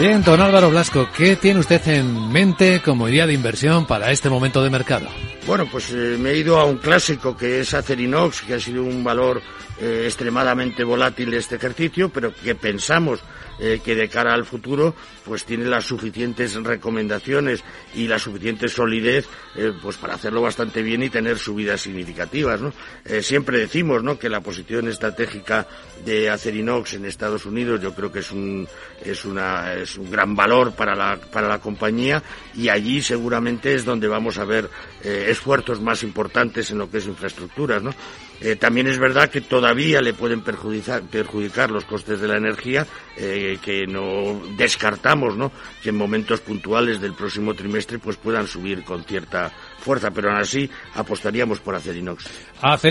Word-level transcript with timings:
Bien, 0.00 0.24
don 0.24 0.40
Álvaro 0.40 0.70
Blasco, 0.70 1.10
¿qué 1.14 1.36
tiene 1.36 1.60
usted 1.60 1.86
en 1.88 2.32
mente 2.32 2.80
como 2.82 3.06
idea 3.06 3.26
de 3.26 3.34
inversión 3.34 3.86
para 3.86 4.10
este 4.10 4.30
momento 4.30 4.62
de 4.62 4.70
mercado? 4.70 5.06
Bueno, 5.46 5.66
pues 5.70 5.92
eh, 5.92 6.16
me 6.18 6.30
he 6.30 6.38
ido 6.38 6.58
a 6.58 6.64
un 6.64 6.78
clásico 6.78 7.36
que 7.36 7.60
es 7.60 7.74
Acerinox, 7.74 8.40
que 8.40 8.54
ha 8.54 8.58
sido 8.58 8.82
un 8.82 9.04
valor 9.04 9.42
eh, 9.78 10.04
extremadamente 10.06 10.84
volátil 10.84 11.34
este 11.34 11.56
ejercicio, 11.56 12.08
pero 12.08 12.32
que 12.34 12.54
pensamos 12.54 13.20
eh, 13.60 13.80
que 13.84 13.94
de 13.94 14.08
cara 14.08 14.32
al 14.32 14.46
futuro 14.46 14.94
pues 15.24 15.44
tiene 15.44 15.66
las 15.66 15.84
suficientes 15.84 16.54
recomendaciones 16.54 17.62
y 17.94 18.08
la 18.08 18.18
suficiente 18.18 18.68
solidez 18.68 19.28
eh, 19.54 19.72
pues 19.82 19.98
para 19.98 20.14
hacerlo 20.14 20.40
bastante 20.40 20.80
bien 20.80 21.02
y 21.02 21.10
tener 21.10 21.38
subidas 21.38 21.82
significativas 21.82 22.58
¿no? 22.58 22.72
Eh, 23.04 23.22
siempre 23.22 23.58
decimos 23.58 24.02
¿no? 24.02 24.18
que 24.18 24.30
la 24.30 24.40
posición 24.40 24.88
estratégica 24.88 25.66
de 26.06 26.30
Acerinox 26.30 26.94
en 26.94 27.04
Estados 27.04 27.44
Unidos 27.44 27.82
yo 27.82 27.94
creo 27.94 28.10
que 28.10 28.20
es 28.20 28.30
un 28.32 28.66
es 29.04 29.26
una 29.26 29.74
es 29.74 29.96
un 29.98 30.10
gran 30.10 30.34
valor 30.34 30.72
para 30.72 30.94
la 30.94 31.18
para 31.18 31.46
la 31.46 31.58
compañía 31.58 32.22
y 32.54 32.70
allí 32.70 33.02
seguramente 33.02 33.74
es 33.74 33.84
donde 33.84 34.08
vamos 34.08 34.38
a 34.38 34.44
ver 34.44 34.70
esfuerzos 35.02 35.82
más 35.82 36.02
importantes 36.02 36.70
en 36.70 36.78
lo 36.78 36.90
que 36.90 36.96
es 36.96 37.06
infraestructuras 37.06 37.82
¿no? 37.82 37.94
También 38.58 38.86
es 38.86 38.98
verdad 38.98 39.28
que 39.28 39.42
todavía 39.42 40.00
le 40.00 40.14
pueden 40.14 40.40
perjudicar, 40.40 41.70
los 41.70 41.84
costes 41.84 42.20
de 42.20 42.28
la 42.28 42.38
energía 42.38 42.86
eh, 43.16 43.58
que 43.62 43.86
no 43.86 44.40
descartamos 44.56 45.36
¿no? 45.36 45.52
que 45.82 45.90
en 45.90 45.96
momentos 45.96 46.40
puntuales 46.40 47.00
del 47.00 47.12
próximo 47.12 47.54
trimestre 47.54 47.98
pues 47.98 48.16
puedan 48.16 48.46
subir 48.46 48.82
con 48.82 49.04
cierta 49.04 49.52
fuerza, 49.78 50.10
pero 50.10 50.30
aún 50.30 50.40
así 50.40 50.70
apostaríamos 50.94 51.60
por 51.60 51.74
Acerinox. 51.74 52.24